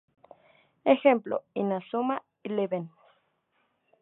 [0.83, 2.89] Ejemplo: Inazuma Eleven.